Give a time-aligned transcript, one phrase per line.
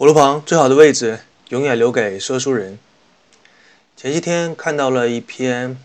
[0.00, 1.20] 火炉旁最好的位置
[1.50, 2.78] 永远留给说书人。
[3.98, 5.76] 前些天看到了一篇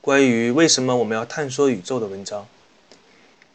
[0.00, 2.46] 关于为什么我们要探索宇宙的文章。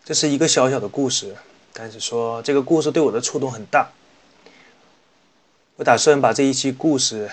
[0.04, 1.38] 这是一个小小的故事，
[1.71, 3.89] 但是说这个故事对我的触动很大。
[5.77, 7.29] 我打算把这一期故事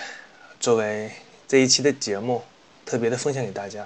[0.61, 1.11] 作为
[1.45, 2.41] 这一期的节目，
[2.85, 3.85] 特别的分享给大家。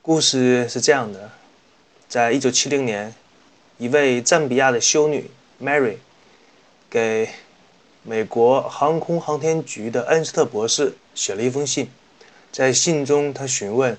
[0.00, 1.30] 故事是这样的：
[2.08, 3.14] 在一九七零年，
[3.76, 5.30] 一位赞比亚的修女
[5.62, 5.98] Mary
[6.96, 7.28] 给
[8.02, 11.90] 美国航空航天局的恩斯特博士写了一封信。
[12.50, 13.98] 在信中，他询问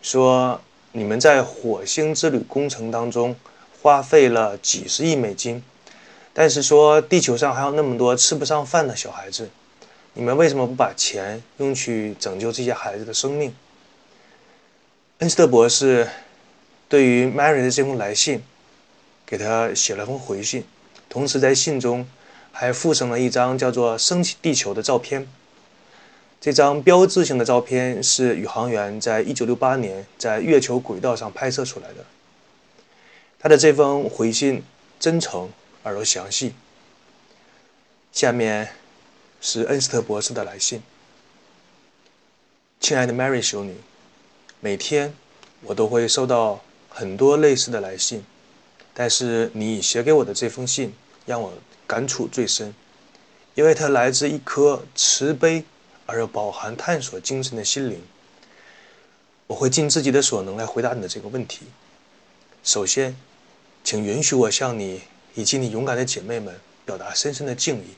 [0.00, 0.58] 说。
[0.92, 3.36] 你们在火星之旅工程当中
[3.80, 5.62] 花费了几十亿美金，
[6.32, 9.48] 但是说地球上还有那么多吃不上饭的小孩子，
[10.14, 13.54] 你们为什么不把钱用去拯救这些孩子的生命？
[15.18, 16.08] 恩斯特博士
[16.88, 18.42] 对于 Mary 的这封来信，
[19.24, 20.64] 给他写了封回信，
[21.08, 22.04] 同时在信中
[22.52, 25.26] 还附上了一张叫做“升起地球”的照片。
[26.40, 32.04] 这张标志性的照片是宇航员在1968年在月球轨道上拍摄出来的。
[33.38, 34.62] 他的这封回信
[34.98, 35.50] 真诚
[35.82, 36.54] 而又详细。
[38.12, 38.70] 下面
[39.40, 40.82] 是恩斯特博士的来信：
[42.80, 43.76] 亲爱的 Mary 修女，
[44.60, 45.14] 每天
[45.62, 48.24] 我都会收到很多类似的来信，
[48.92, 50.92] 但是你写给我的这封信
[51.30, 51.52] 让我
[51.86, 52.74] 感触最深，
[53.54, 55.64] 因为它来自一颗慈悲。
[56.12, 58.02] 而又饱含探索精神的心灵，
[59.46, 61.66] 我会尽自己的所能来回答你的这个问题。
[62.64, 63.14] 首先，
[63.84, 65.02] 请允许我向你
[65.36, 67.94] 以及你勇敢的姐妹们表达深深的敬意。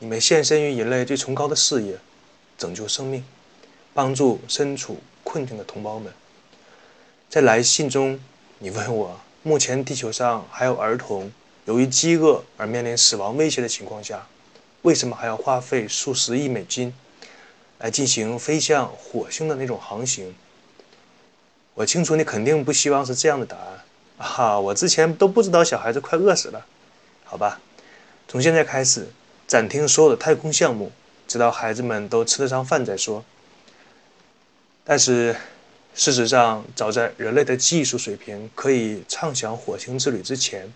[0.00, 1.96] 你们献身于人类最崇高的事业——
[2.58, 3.24] 拯救生命，
[3.94, 6.12] 帮助身处困境的同胞们。
[7.30, 8.18] 在来信中，
[8.58, 11.30] 你问我，目前地球上还有儿童
[11.66, 14.26] 由于饥饿而面临死亡威胁的情况下，
[14.82, 16.94] 为什么还要花费数十亿美金？
[17.78, 20.34] 来进行飞向火星的那种航行。
[21.74, 23.84] 我清楚你肯定不希望是这样的答案
[24.16, 24.58] 啊！
[24.58, 26.64] 我之前都不知道小孩子快饿死了，
[27.24, 27.60] 好吧？
[28.26, 29.06] 从现在开始，
[29.46, 30.90] 暂停所有的太空项目，
[31.28, 33.22] 直到孩子们都吃得上饭再说。
[34.82, 35.36] 但是，
[35.94, 40.72] 事实上，早在人类的技术水平可以畅想火星之旅之前，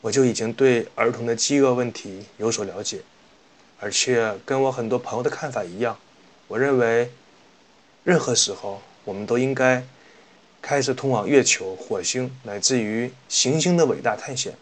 [0.00, 3.00] 我就已经对儿童的饥饿问题有所了解，
[3.78, 5.96] 而且跟我很多朋友的看法一样。
[6.48, 7.10] 我认为，
[8.02, 9.84] 任何时候我们都应该
[10.62, 14.54] 开始通往月球、火星乃至于行星的伟大探险。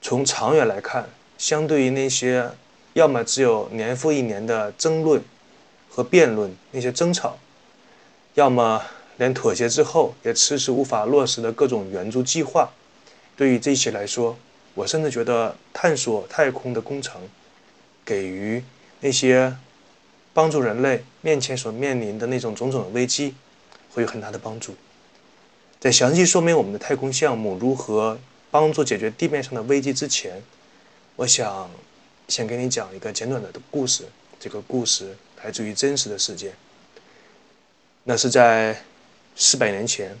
[0.00, 2.50] 从长远来看，相对于那些
[2.92, 5.22] 要么只有年复一年的争论
[5.88, 7.38] 和辩论、那些争吵，
[8.34, 8.82] 要么
[9.16, 12.70] 连妥协之后也迟迟无法落实的各种援助计划，
[13.38, 14.36] 对于这些来说，
[14.74, 17.22] 我甚至觉得探索太空的工程
[18.04, 18.62] 给予
[19.00, 19.56] 那些。
[20.34, 23.34] 帮助人类面前所面临的那种种种的危机，
[23.90, 24.72] 会有很大的帮助。
[25.80, 28.16] 在详细说明我们的太空项目如何
[28.48, 30.40] 帮助解决地面上的危机之前，
[31.16, 31.68] 我想
[32.28, 34.04] 先给你讲一个简短的故事。
[34.38, 36.52] 这个故事来自于真实的事件。
[38.04, 38.80] 那是在
[39.34, 40.16] 四百年前，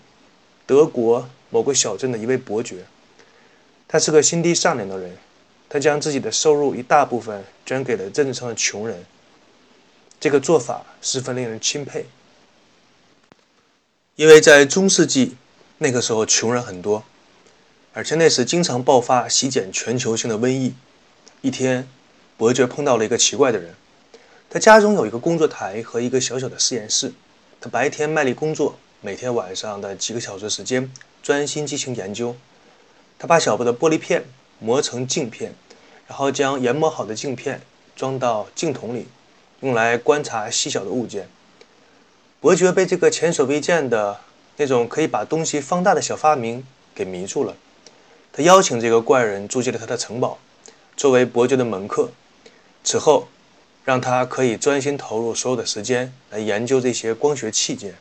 [0.66, 2.84] 德国某个小镇的一位伯爵，
[3.88, 5.16] 他是个心地善良的人，
[5.66, 9.04] 他将自己的收入一大部分捐给了镇子上的穷人。
[10.20, 12.04] 这个做法十分令人钦佩，
[14.16, 15.36] 因为在中世纪
[15.78, 17.02] 那个时候穷人很多，
[17.94, 20.74] 而且那时经常爆发席卷全球性的瘟疫。
[21.40, 21.88] 一天，
[22.36, 23.74] 伯爵碰到了一个奇怪的人。
[24.50, 27.12] 他家中有一个工作台和一个小小的实验室，
[27.60, 32.36] 他白天卖力工作，每天晚上的几个小时时间专心进行研究。
[33.18, 34.24] 他把小布的玻璃片
[34.58, 35.52] 磨成镜片，
[36.06, 37.60] 然后将研磨好的镜片
[37.96, 39.08] 装到镜筒里。
[39.60, 41.28] 用来观察细小的物件，
[42.38, 44.20] 伯爵被这个前所未见的
[44.56, 46.64] 那种可以把东西放大的小发明
[46.94, 47.56] 给迷住了。
[48.32, 50.38] 他邀请这个怪人住进了他的城堡，
[50.96, 52.10] 作为伯爵的门客。
[52.84, 53.26] 此后，
[53.84, 57.96] 让他可以专心投入所有的时间来研究这些光学器件。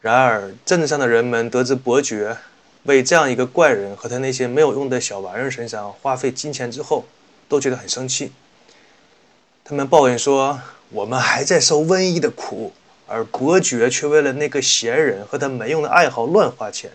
[0.00, 2.36] 然而，镇子上的人们得知伯爵
[2.84, 7.04] 为这样一个怪人和他那些没有用的小玩意儿身上花费金钱之后，
[7.48, 8.32] 都觉得很生气。
[9.64, 10.60] 他们抱怨说
[10.90, 12.72] ：“我们还在受瘟疫的苦，
[13.06, 16.90] 而伯爵却为了那个闲人和他没用的爱好乱花钱。”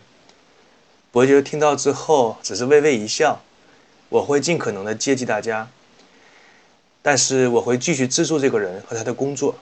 [1.12, 3.42] 伯爵听到之后，只是微微一笑
[4.10, 5.68] ：“我会尽可能的接济大家，
[7.02, 9.56] 但是我会继续资助这个人和他的工作。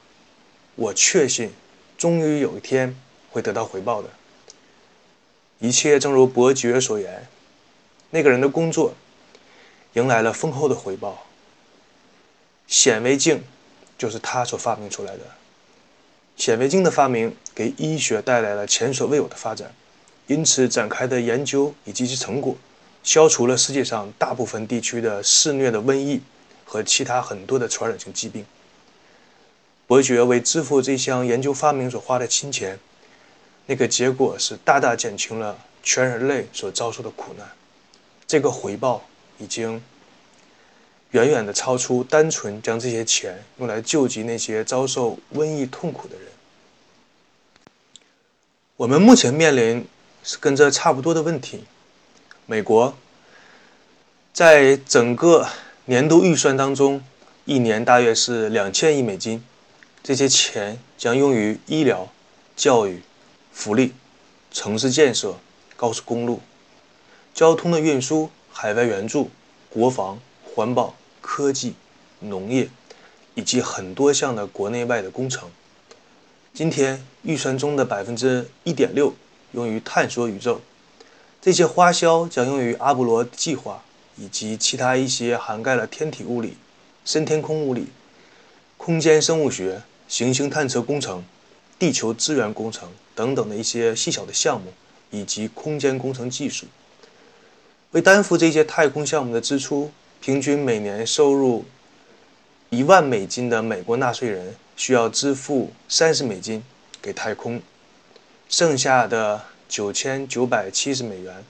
[0.76, 1.54] 我确信，
[1.98, 2.94] 终于有一天
[3.32, 4.10] 会得到回报的。
[5.60, 7.28] 一切正如伯爵所言，
[8.12, 8.94] 那个人的工作
[9.94, 11.26] 迎来了丰厚的回报。
[12.68, 13.44] 显微镜
[13.98, 15.22] 就是他所发明出来的。
[16.36, 19.74] 显微镜的发明给医学带来了前所未有的发展，
[20.28, 22.56] 因此展开的研究以及其成果，
[23.04, 26.22] 消除了世界上大部分地区的肆虐的瘟疫
[26.64, 28.46] 和其他很多的传染性疾病。
[29.88, 32.78] 伯爵为支付这项研究发明所花的金钱，
[33.68, 37.48] 那个结果是大大减轻了全人类所遭受的苦难。
[38.26, 39.04] 这个回报
[39.38, 39.82] 已经
[41.12, 46.26] 远远的超出单纯将这些钱用来救济那些遭受瘟疫痛苦的人。
[48.76, 49.88] 我们目前面临
[50.24, 51.64] 是跟这差不多的问题。
[52.46, 52.96] 美国
[54.34, 55.48] 在整个
[55.86, 57.04] 年度预算当中，
[57.46, 59.44] 一年大约是两千亿美金。
[60.04, 62.08] 这些钱将用于医疗、
[62.56, 63.02] 教育、
[63.58, 63.92] 福利、
[64.52, 65.36] 城市建设、
[65.76, 66.42] 高速公路、
[67.34, 69.32] 交通的运输、海外援助、
[69.68, 71.74] 国防、环保、科技、
[72.20, 72.70] 农业，
[73.34, 75.50] 以及很多项的国内外的工程。
[76.54, 79.16] 今天预算中的百分之一点六
[79.54, 80.62] 用于探索宇宙，
[81.42, 83.84] 这些花销将用于阿波罗计划
[84.18, 86.56] 以及其他一些涵盖了天体物理、
[87.04, 87.88] 深天空物理、
[88.78, 89.82] 空间生物学。
[90.08, 91.22] 行星探测工程、
[91.80, 94.74] 地球资源工程等等的一些细小的项目，
[95.12, 96.66] 以及空间工程技术。
[97.92, 101.66] 为担负这些太空项目的支出，平均每年收入
[102.70, 106.64] 一万美金的美国纳税人需要支付三十美金
[107.02, 107.62] 给太空，
[108.50, 111.44] 剩下的九千九百七十美元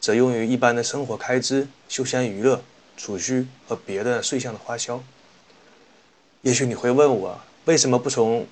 [0.00, 2.62] 则用于一般的生活开支、休闲娱乐、
[2.96, 5.02] 储蓄和别的税项的花销。
[6.42, 7.40] 也许你会问我。
[7.66, 8.46] 为什么不从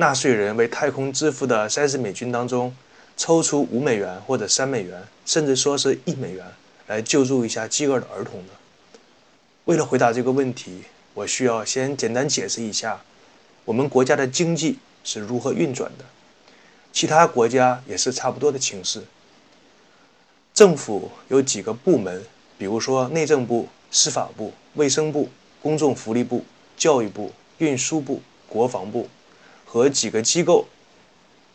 [0.00, 2.72] 纳税人为太空支付的三十美金当中
[3.16, 6.46] 抽出五美元或者三美元，甚至说是一美元
[6.86, 8.52] 来救助一下饥饿的儿童呢？
[9.64, 10.82] 为了回答这个问题，
[11.14, 13.00] 我需要先简单解释一下
[13.64, 16.04] 我们国家的经济是如何运转的。
[16.92, 19.02] 其他国家也是差不多的情势。
[20.54, 22.24] 政府有几个部门，
[22.56, 25.28] 比如说内政部、司法部、卫生部、
[25.60, 26.44] 公众福利部、
[26.76, 28.22] 教育部、运输部。
[28.50, 29.06] 国防部
[29.70, 30.66] 和几个机构，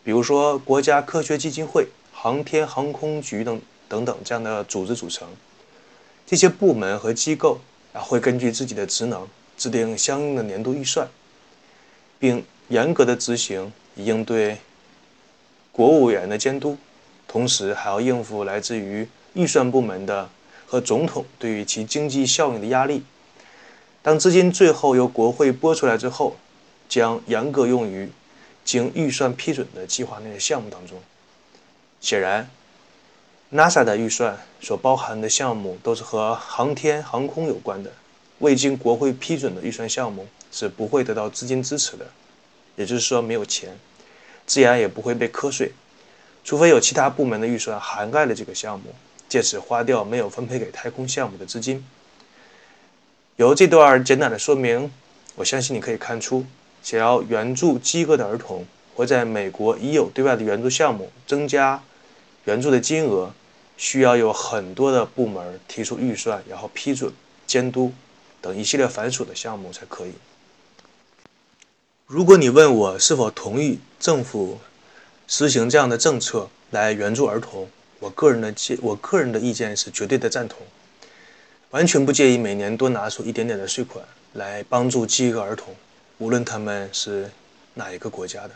[0.04, 5.26] 比如说国家科学基金会、航天航空局等等等这样的组织组成。
[6.24, 7.58] 这些部门和机构
[7.92, 9.28] 啊，会根据自己的职能
[9.58, 11.08] 制定相应的年度预算，
[12.20, 14.58] 并严格的执行，以应对
[15.72, 16.78] 国务委员的监督，
[17.26, 20.30] 同时还要应付来自于预算部门的
[20.68, 23.02] 和总统对于其经济效应的压力。
[24.02, 26.36] 当资金最后由国会拨出来之后，
[26.94, 28.08] 将严格用于
[28.64, 30.96] 经预算批准的计划内的项目当中。
[32.00, 32.48] 显然
[33.52, 37.90] ，NASA 的预算所包含的项目都是和航天航空有关的，
[38.38, 42.06] 未经国会批准的预算项目是不会得到资金支持的，
[42.76, 43.76] 也就是说没有钱，
[44.46, 45.72] 自然也不会被瞌税，
[46.44, 48.94] 除非有其他部门的预算涵盖了这个项目，
[49.28, 51.84] 借此花掉没有分配给太空项目的资金。
[53.34, 54.92] 由这段简短的说明，
[55.34, 56.46] 我相信你可以看出。
[56.84, 58.64] 想要援助饥饿的儿童，
[58.94, 61.82] 或在美国已有对外的援助项目增加
[62.44, 63.32] 援助的金额，
[63.78, 67.10] 需要有很多的部门提出预算，然后批准、
[67.46, 67.90] 监督
[68.42, 70.12] 等一系列繁琐的项目才可以。
[72.06, 74.58] 如果你问我是否同意政府
[75.26, 77.66] 实行这样的政策来援助儿童，
[77.98, 80.58] 我个人的建，我个人的意见是绝对的赞同，
[81.70, 84.04] 完全不介意每年多拿出一点点的税款
[84.34, 85.74] 来帮助饥饿儿童。
[86.18, 87.30] 无论他们是
[87.74, 88.50] 哪一个国家的，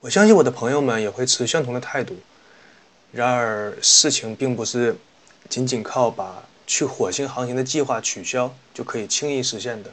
[0.00, 2.16] 我相信我的朋友们也会持相同的态度。
[3.10, 4.96] 然而，事情并不是
[5.48, 9.90] 仅仅靠把去火星航行的计划取消就可以轻易实现的。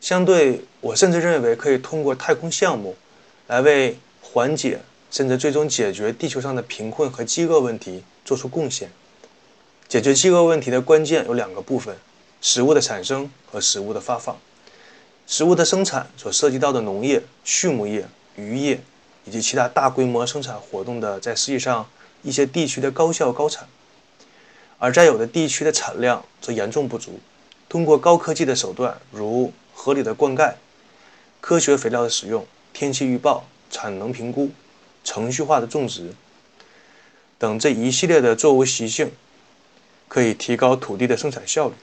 [0.00, 2.96] 相对，我甚至认为可以通过太空项目
[3.46, 8.90] 来为缓解甚至最终解决地球上的贫困和饥饿问题做出贡献。
[9.88, 11.96] 解决饥饿问题的关键有两个部分：
[12.40, 14.36] 食物的产生和食物的发放。
[15.26, 18.80] 食物的生产所涉及到的农业、畜牧业、渔业
[19.24, 21.88] 以及其他大规模生产活动的，在世界上
[22.22, 23.66] 一些地区的高效高产，
[24.78, 27.18] 而在有的地区的产量则严重不足。
[27.70, 30.52] 通过高科技的手段，如合理的灌溉、
[31.40, 34.50] 科学肥料的使用、天气预报、产能评估、
[35.02, 36.12] 程序化的种植
[37.38, 39.10] 等这一系列的作物习性，
[40.06, 41.74] 可以提高土地的生产效率。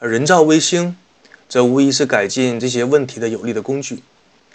[0.00, 0.96] 而人造卫星。
[1.54, 4.02] 这无疑是改进这些问题的有力的工具。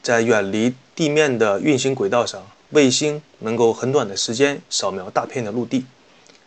[0.02, 5.86] 在远离地面的运行轨道上，卫星能够很短的时间扫描大片的陆地，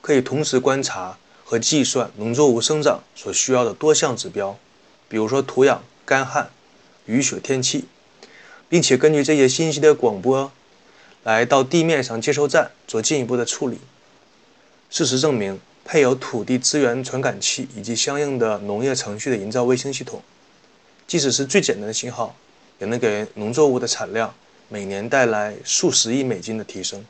[0.02, 4.58] 可以同时观察和计算农作物生长所需要的多项指标，
[5.08, 6.50] 比如说土壤、干旱、
[7.06, 7.86] 雨雪、天气，
[8.68, 10.52] 并且根据这些信息的广播，
[11.22, 13.78] 来到地面上接收站做进一步的处理。
[14.90, 20.22] 事实证明，配有土地资源传感器以及相应的农业程序的营造卫星系统，
[21.12, 22.34] 即使是最简单的信号，
[22.78, 24.34] 也能给农作物的产量
[24.70, 27.04] 每年带来数十亿美金的提升。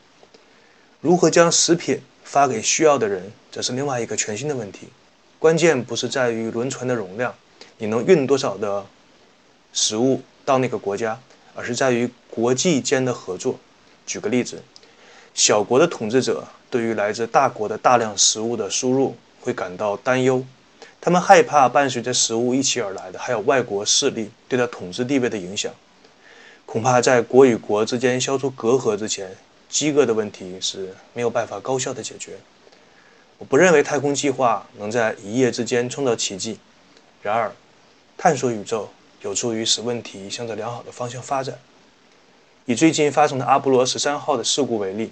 [1.01, 4.89] 如何将食品发给需要的人，这是另外一个全新的问题。
[5.39, 7.33] 关键不是在于轮船的容量，
[7.79, 8.85] 你能运多少的
[9.73, 11.17] 食物到那个国家，
[11.55, 13.57] 而是在于国际间的合作。
[14.05, 14.61] 举个例子，
[15.33, 20.45] 小国的统治者对于来自大国的大量食物的输入会感到担忧，
[21.05, 25.73] 他们害怕伴随着食物一起而来的还有外国势力对他统治地位的影响。
[26.65, 29.37] 恐怕在国与国之间消除隔阂之前。
[29.69, 32.33] 饥饿的问题是没有办法高效的解决。
[33.39, 36.59] 我不认为太空计划能在一夜之间创造奇迹。
[37.23, 37.51] 然而，
[38.19, 38.91] 探索宇宙
[39.23, 41.59] 有助于使问题向着良好的方向发展。
[42.67, 45.11] 以最近发生的阿波罗十三号的事故为例，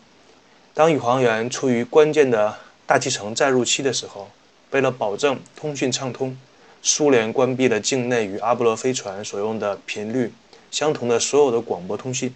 [0.74, 2.54] 当宇航员处于关键的
[2.86, 4.28] 大气层载入期的时候，
[4.70, 6.36] 为了保证通讯畅通，
[6.82, 10.32] 苏联关闭了境内与阿波罗飞船所用的频率
[10.70, 12.34] 相同的所有的广播通信，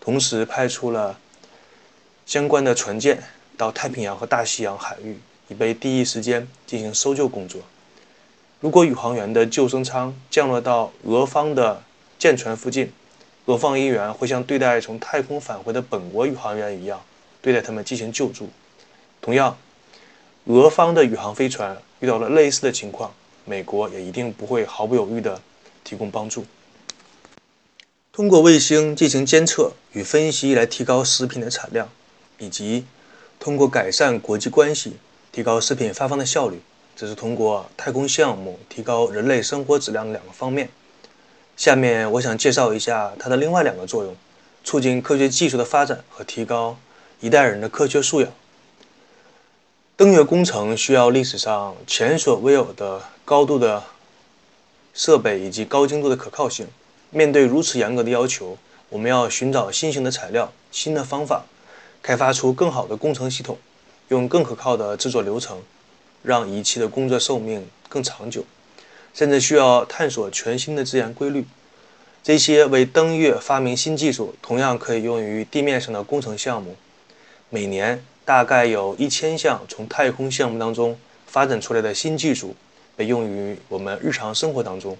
[0.00, 1.18] 同时派出了。
[2.24, 3.22] 相关的船舰
[3.56, 7.60] 到太平洋和大西洋海域，以备第一时间进行搜救工作。
[8.58, 11.80] 如果宇航员的救生舱降落到俄方的
[12.18, 12.92] 舰船附近，
[13.44, 17.00] 俄方人员会像对待从太空返回的本国宇航员一样
[17.40, 18.50] 对待他们进行救助。
[19.20, 19.56] 同样，
[20.46, 23.12] 俄方的宇航飞船遇到了类似的情况，
[23.44, 25.40] 美国也一定不会毫不犹豫地
[25.84, 26.44] 提供帮助。
[28.12, 31.88] 通过卫星进行监测与分析来提高食品的产量。
[32.38, 32.84] 以及
[33.40, 34.98] 通过改善国际关系
[35.32, 36.60] 提高食品发放的效率，
[36.94, 40.68] 这是通过太空项目提高人类生活质量的两个方面。
[41.56, 44.14] 下面我想介绍一下它的另外两个作用：
[44.62, 46.76] 促进科学技术的发展和提高
[47.20, 48.30] 一代人的科学素养。
[49.98, 53.82] 登月工程需要历史上前所未有的高度的
[54.92, 56.66] 设备以及高精度的可靠性。
[57.08, 58.58] 面对如此严格的要求，
[58.90, 61.46] 我们要寻找新型的材料、新的方法。
[62.02, 63.56] 开发出更好的工程系统，
[64.08, 65.62] 用更可靠的制作流程，
[66.22, 68.44] 让仪器的工作寿命更长久，
[69.14, 71.46] 甚至需要探索全新的自然规律。
[72.22, 76.76] 这些为登月发明新技术，同样可以用于地面上的工程项目。
[77.48, 82.56] 每年大概有一千项从太空项目当中发展出来的新技术
[82.96, 84.96] 被用于我们日常生活当中。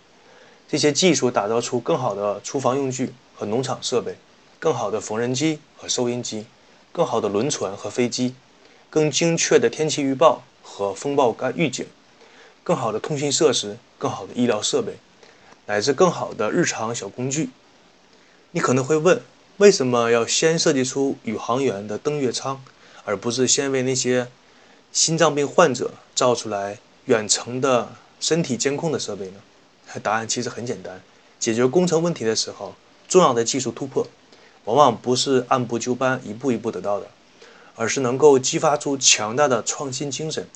[0.68, 4.14] 这些技术打造出更好的厨房用具和农场设备，
[4.58, 6.46] 更好的缝纫机和收音机。
[6.92, 8.34] 更好的轮船和飞机，
[8.88, 11.86] 更精确的天气预报和风暴干预警，
[12.64, 14.94] 更好的通信设施，更好的医疗设备，
[15.66, 17.50] 乃至更好的日常小工具。
[18.52, 19.20] 你可能会问，
[19.58, 22.62] 为什么要先设计出宇航员的登月舱，
[23.06, 24.28] 而不是先为那些
[24.92, 29.40] 心脏病患者造出来远程的身体监控的设备呢？
[30.02, 31.00] 答案其实很简单，
[31.40, 32.74] 解决工程问题的时候，
[33.08, 34.06] 重要的技术突破。
[34.66, 37.06] 往往不是按部就班、一步一步得到的，
[37.76, 40.46] 而是能够激发出强大的创新精神，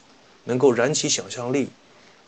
[0.44, 1.70] 能够燃起想象力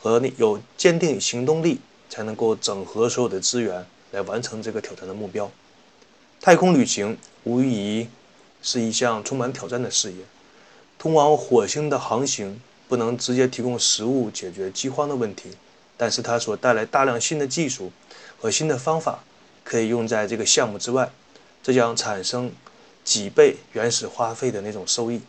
[0.00, 5.50] 和有坚定行动力，才能够整合所有的资源来完成这个挑战的目标。
[6.44, 8.08] 太空旅行无疑
[8.62, 10.24] 是一项充满挑战的事业。
[10.98, 15.50] 通往火星的航行不能直接提供食物解决饥荒的问题，
[15.96, 17.92] 但是它所带来大量新的技术
[18.40, 19.22] 和新的方法，
[19.62, 21.12] 可以用在这个项目之外。
[21.62, 22.50] 这将产生
[23.04, 25.20] 几倍原始花费的那种收益。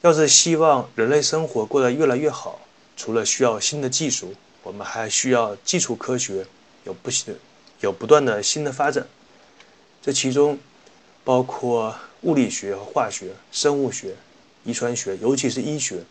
[0.00, 2.62] 要是希望人类生活过得越来越好，
[2.96, 6.46] 除了需要新的技术，我们还需要基础科学
[6.84, 7.34] 有不的
[7.80, 9.06] 有不断的新的发展。
[10.00, 10.58] 这其中
[11.24, 14.14] 包括物理学和化学、生物学、
[14.64, 16.02] 遗传学，尤其是医学，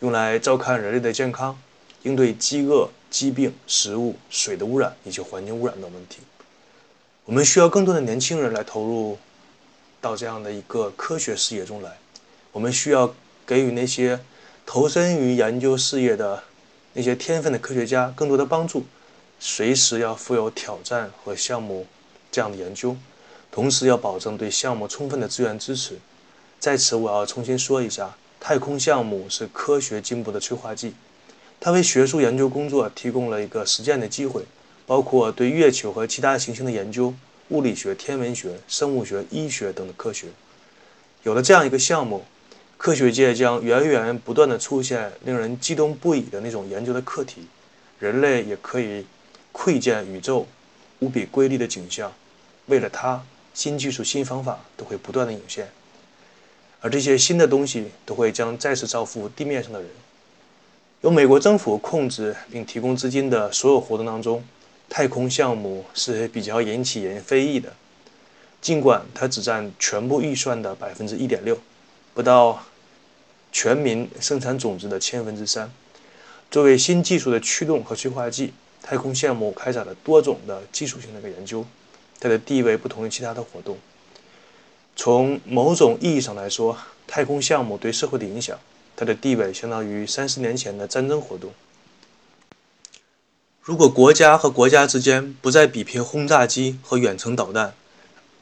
[0.00, 1.58] 用来照看人类的健康，
[2.02, 6.18] 应对饥饿、疾病、食物、水的污染以及环境污染等问题。
[7.24, 9.18] 我们需要更多的年轻人来投入
[10.00, 11.96] 到这样的一个科学事业中来。
[12.52, 13.14] 我们需要
[13.46, 14.18] 给予那些
[14.64, 16.42] 投身于研究事业的
[16.94, 18.84] 那些天分的科学家更多的帮助。
[19.38, 21.86] 随时要富有挑战和项目
[22.32, 22.96] 这样的研究，
[23.56, 25.96] 同时要保证对项目充分的资源支持。
[26.58, 30.92] 在此，我要重新说一下：太空项目是科学进步的催化剂，
[31.58, 34.42] 它为学术研究工作提供了一个实践的机会。
[34.84, 37.14] 包括对月球和其他行星的研究、
[37.48, 40.26] 物理学、天文学、生物学、医学等的科学，
[41.22, 42.26] 有了这样一个项目，
[42.76, 47.46] 科学界将源源不断的出现令人激动不已的那种研究的课题，
[47.98, 49.06] 人类也可以
[49.50, 50.46] 窥见宇宙
[50.98, 52.12] 无比瑰丽的景象。
[52.66, 53.24] 为了它，
[53.56, 55.66] 新技术、新方法都会不断的涌现，
[56.82, 59.88] 而这些新的东西都会将再次造福地面上的人。
[61.00, 64.44] 由美国政府控制并提供资金的所有活动当中，
[64.90, 67.72] 太空项目是比较引起人非议的，
[68.60, 71.58] 尽管它只占全部预算的百分之一点六，
[72.12, 72.62] 不到。
[73.52, 75.72] 全民生产总值的千分之三。
[76.50, 81.64] 作为新技术的驱动和催化剂，太空项目开展了多种的技术性的一个研究，
[82.20, 83.78] 它的地位不同于其他的活动。
[84.94, 88.58] 从某种意义上来说，太空项目对社会的影响，
[88.96, 91.52] 它的地位相当于三十年前的战争活动。
[93.62, 97.74] 如果国家和国家之间不再比拼轰炸机和远程导弹，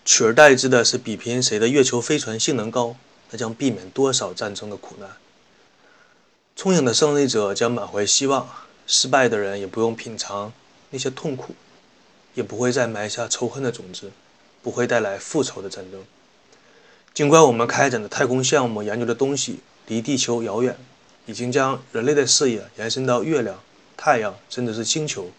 [0.04, 2.96] 取而代之的是比拼谁的月球飞船性能高。
[3.30, 5.10] 那将避免多少战争的苦难？
[6.54, 8.48] 聪颖的胜利者将满怀希望，
[8.86, 10.52] 失败的人也不用品尝
[10.90, 11.52] 那些痛苦，
[12.34, 14.10] 也不会再埋下仇恨的种子，
[14.62, 16.04] 不会带来复仇的战争。
[17.12, 20.76] 尽管我们开展的太空项目研究的东西离地球遥远，
[21.26, 23.60] 已经将人类的视野延伸到月亮、
[23.96, 25.30] 太阳，甚至是星球，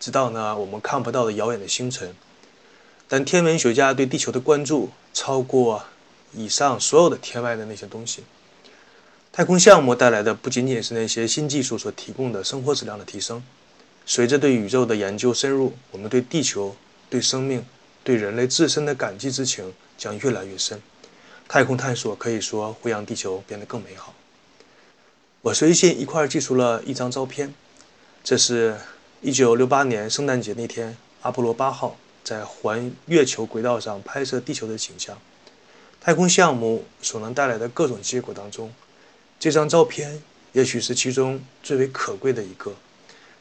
[0.00, 2.14] 直到呢我们看不到的遥远的星辰，
[3.06, 5.84] 但天文学家对地球的关注超过。
[6.34, 8.22] 以上所有的天外的那些东西，
[9.32, 13.42] 太空项目带来的不仅仅是那些新技术所提供的生活质量的提升。
[14.10, 16.74] 随着对宇宙的研究深入，我们对地球、
[17.10, 17.62] 对生命、
[18.02, 20.80] 对人类自身的感激之情将越来越深。
[21.46, 24.14] 太空探索可以说会让地球变得更美好。
[25.42, 27.52] 我随信一块寄出了一张照片，
[28.24, 28.78] 这是
[29.20, 35.18] 一九六八年圣诞节那天阿波罗八号在环月球轨道上拍摄地球的景象。
[36.00, 38.72] 太空项目所能带来的各种结果当中，
[39.38, 40.22] 这张照片
[40.52, 42.74] 也许是其中最为可贵的一个。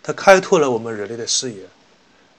[0.08, 1.64] 它开拓了我们人类的视野，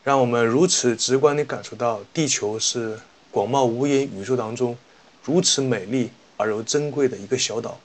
[0.03, 2.99] 让我们如此直观地感受到地球是
[3.31, 4.75] 广袤无垠宇宙当中
[5.23, 7.79] 如此美丽而又珍贵的一个小岛，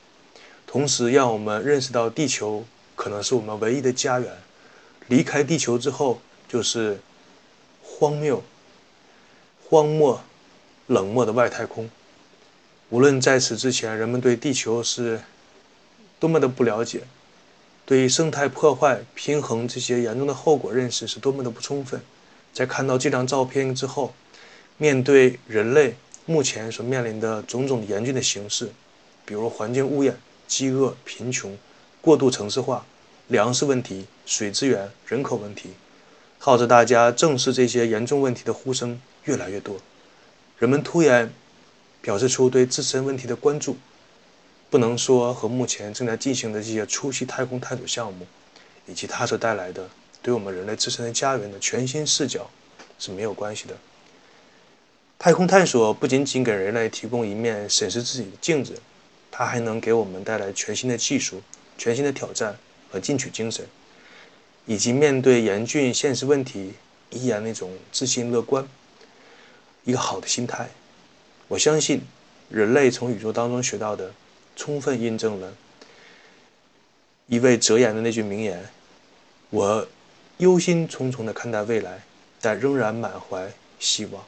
[0.65, 2.63] 同时让我们认识到地球
[2.95, 4.31] 可能是我们唯一的家园。
[5.09, 6.97] 离开地球之后，就是
[7.83, 8.41] 荒谬、
[9.65, 10.23] 荒漠、
[10.87, 11.89] 冷漠的外太空。
[12.89, 15.19] 无论在此之前，人们对地球是
[16.21, 17.01] 多么的不了解，
[17.85, 22.01] 对生态破坏、平衡这些严重的后果认识是多么的不充分，
[22.53, 24.13] 在看到这张照片之后，
[24.77, 28.69] 面对人类目前所面临的种种严峻的形势，
[29.25, 30.17] 比如环境污染、
[30.47, 31.57] 饥饿、贫穷、
[32.01, 32.85] 过度城市化、
[33.27, 35.71] 粮食问题、水资源、人口问题，
[36.39, 39.77] 号召大家正视这些严重问题的呼声越来越多，
[40.57, 41.31] 人们突然。
[42.03, 43.77] 表示出对自身问题的关注，
[44.73, 48.25] 不能说和目前正在进行的这些初期太空探索项目，
[48.87, 49.87] 以及它所带来的
[50.19, 52.49] 对我们人类自身的家园的全新视角
[52.97, 53.77] 是没有关系的。
[55.19, 58.73] 太空探索不仅仅给人类提供一面审视自己的镜子，
[59.29, 61.39] 它还能给我们带来全新的技术、
[61.77, 62.57] 全新的挑战
[62.89, 63.63] 和进取精神，
[64.65, 66.73] 以及面对严峻现实问题
[67.11, 68.67] 依然那种自信乐观、
[69.83, 70.67] 一个好的心态。
[71.47, 72.01] 我相信，
[72.49, 74.11] 人类从宇宙当中学到的，
[74.55, 75.53] 充分印证了
[77.27, 78.69] 一位哲言的那句名言
[79.49, 79.87] ：“我
[80.37, 82.03] 忧心忡忡地看待未来，
[82.41, 84.23] 但仍然满怀希望。”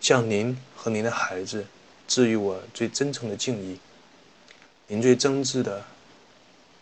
[0.00, 1.66] 向您和您的孩子，
[2.06, 3.78] 致以我最真诚的敬意。
[4.86, 5.84] 您最真挚的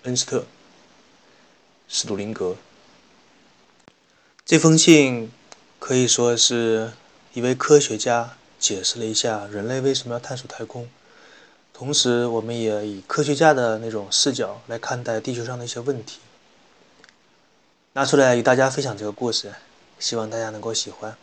[0.02, 0.40] 恩斯特·
[1.88, 2.56] 史杜林格。
[4.44, 5.32] 这封信
[5.78, 6.92] 可以说是
[7.32, 8.36] 一位科学家。
[8.58, 10.88] 解释了一下人类为什么要探索太空，
[11.78, 16.20] 同时我们也以科学家的那种视角来看待地球上的一些问题，
[17.92, 19.52] 拿出来与大家分享这个故事，
[19.98, 21.14] 希望大家能够喜欢。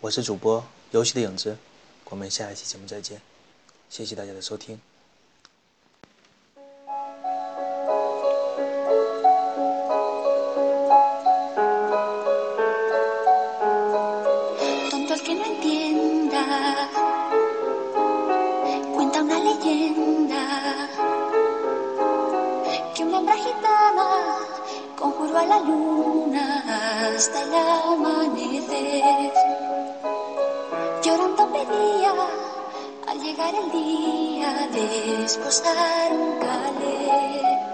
[0.00, 1.56] 我是主播游戏的影子，
[2.04, 3.20] 我们下一期节目再见，
[3.90, 4.80] 谢谢大家的收听。
[27.16, 29.32] Hasta el amanecer.
[31.02, 32.12] Llorando pedía
[33.06, 37.65] al llegar el día desposar un calé.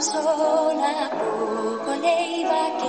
[0.00, 2.87] sola, poco le iba a quedar.